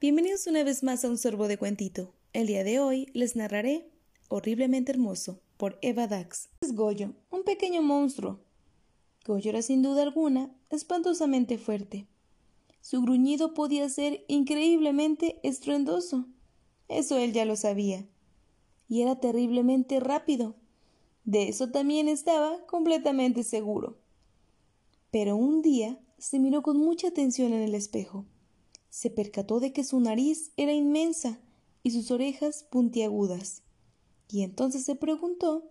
[0.00, 2.12] Bienvenidos una vez más a un sorbo de cuentito.
[2.32, 3.88] El día de hoy les narraré
[4.28, 6.48] Horriblemente Hermoso por Eva Dax.
[6.62, 8.40] Es Goyo, un pequeño monstruo.
[9.24, 12.08] Goyo era sin duda alguna espantosamente fuerte.
[12.80, 16.26] Su gruñido podía ser increíblemente estruendoso.
[16.88, 18.08] Eso él ya lo sabía.
[18.88, 20.56] Y era terriblemente rápido.
[21.24, 23.98] De eso también estaba completamente seguro.
[25.12, 28.26] Pero un día se miró con mucha atención en el espejo
[28.94, 31.40] se percató de que su nariz era inmensa
[31.82, 33.64] y sus orejas puntiagudas,
[34.28, 35.68] y entonces se preguntó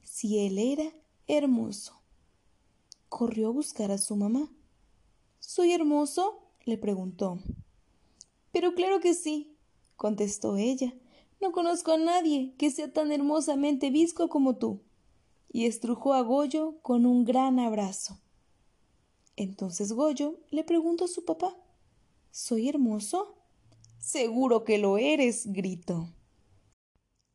[0.00, 0.90] si él era
[1.26, 2.00] hermoso.
[3.10, 4.50] Corrió a buscar a su mamá.
[5.38, 6.48] ¿Soy hermoso?
[6.64, 7.40] le preguntó.
[8.52, 9.54] Pero claro que sí,
[9.96, 10.94] contestó ella.
[11.42, 14.80] No conozco a nadie que sea tan hermosamente visco como tú.
[15.52, 18.18] Y estrujó a Goyo con un gran abrazo.
[19.36, 21.54] Entonces Goyo le preguntó a su papá
[22.34, 23.34] ¿Soy hermoso?
[23.98, 26.08] Seguro que lo eres, gritó.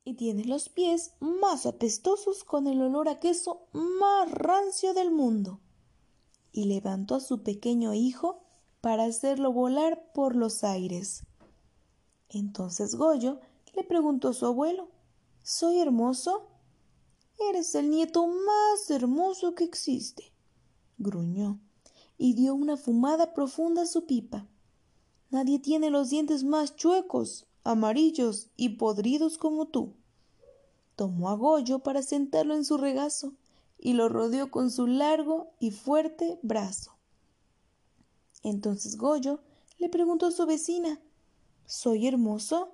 [0.03, 5.59] Y tienes los pies más apestosos con el olor a queso más rancio del mundo.
[6.51, 8.41] Y levantó a su pequeño hijo
[8.81, 11.27] para hacerlo volar por los aires.
[12.29, 13.39] Entonces Goyo
[13.75, 14.89] le preguntó a su abuelo
[15.43, 16.47] ¿Soy hermoso?
[17.51, 20.33] Eres el nieto más hermoso que existe.
[20.97, 21.59] gruñó,
[22.17, 24.47] y dio una fumada profunda a su pipa.
[25.29, 29.93] Nadie tiene los dientes más chuecos, amarillos y podridos como tú.
[30.95, 33.33] Tomó a Goyo para sentarlo en su regazo
[33.77, 36.95] y lo rodeó con su largo y fuerte brazo.
[38.41, 39.41] Entonces Goyo
[39.77, 41.01] le preguntó a su vecina
[41.65, 42.71] ¿Soy hermoso?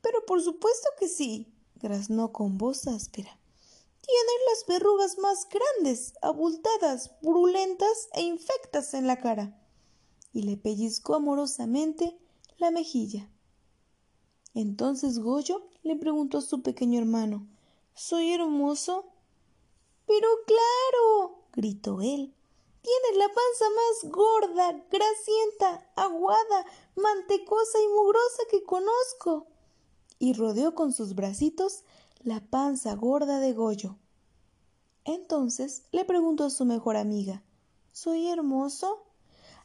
[0.00, 3.38] Pero por supuesto que sí, graznó con voz áspera.
[4.00, 9.59] Tienes las verrugas más grandes, abultadas, purulentas e infectas en la cara
[10.32, 12.18] y le pellizcó amorosamente
[12.58, 13.28] la mejilla.
[14.54, 17.46] Entonces Goyo le preguntó a su pequeño hermano
[17.94, 19.04] ¿Soy hermoso?
[20.06, 21.44] Pero claro.
[21.52, 22.34] gritó él.
[22.82, 26.64] Tienes la panza más gorda, grasienta, aguada,
[26.96, 29.46] mantecosa y mugrosa que conozco.
[30.18, 31.84] Y rodeó con sus bracitos
[32.22, 33.96] la panza gorda de Goyo.
[35.04, 37.42] Entonces le preguntó a su mejor amiga
[37.92, 39.09] ¿Soy hermoso?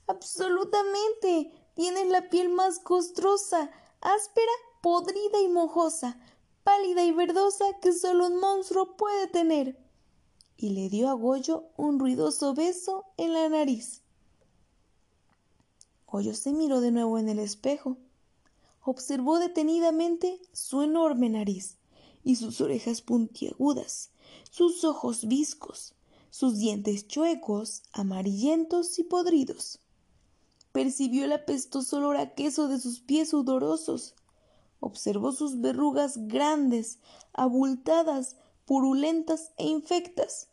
[0.07, 1.51] Absolutamente.
[1.73, 3.71] Tienes la piel más costrosa,
[4.01, 4.51] áspera,
[4.81, 6.19] podrida y mojosa,
[6.63, 9.77] pálida y verdosa que solo un monstruo puede tener.
[10.57, 14.03] Y le dio a Goyo un ruidoso beso en la nariz.
[16.07, 17.97] Goyo se miró de nuevo en el espejo.
[18.81, 21.77] Observó detenidamente su enorme nariz
[22.23, 24.11] y sus orejas puntiagudas,
[24.49, 25.95] sus ojos viscos,
[26.29, 29.79] sus dientes chuecos, amarillentos y podridos
[30.75, 34.13] percibió el apestoso olor a queso de sus pies sudorosos.
[34.81, 36.99] Observó sus verrugas grandes,
[37.31, 40.49] abultadas, purulentas e infectas,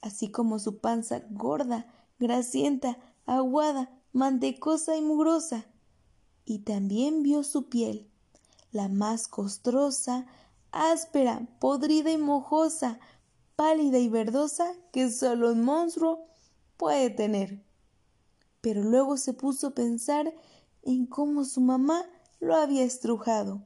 [0.00, 1.86] así como su panza gorda,
[2.18, 2.96] grasienta,
[3.26, 5.66] aguada, mantecosa y mugrosa.
[6.46, 8.08] Y también vio su piel,
[8.72, 10.24] la más costrosa,
[10.72, 12.98] áspera, podrida y mojosa,
[13.56, 16.28] pálida y verdosa que solo un monstruo
[16.78, 17.62] puede tener
[18.64, 20.32] pero luego se puso a pensar
[20.84, 22.06] en cómo su mamá
[22.40, 23.60] lo había estrujado.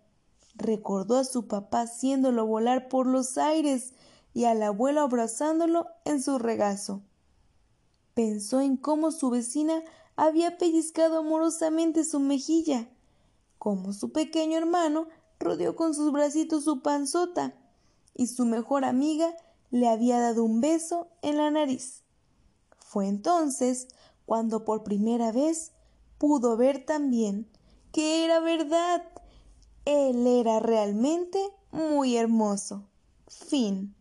[0.57, 3.93] Recordó a su papá haciéndolo volar por los aires
[4.35, 7.03] y al abuelo abrazándolo en su regazo.
[8.15, 9.85] Pensó en cómo su vecina
[10.17, 12.89] había pellizcado amorosamente su mejilla,
[13.57, 15.07] cómo su pequeño hermano
[15.39, 17.55] rodeó con sus bracitos su panzota
[18.17, 19.33] y su mejor amiga
[19.71, 22.03] le había dado un beso en la nariz.
[22.81, 23.87] Fue entonces
[24.29, 25.73] cuando por primera vez
[26.19, 27.49] pudo ver también
[27.93, 29.03] que era verdad.
[29.87, 31.39] Él era realmente
[31.73, 32.85] muy hermoso.
[33.27, 33.95] Fin.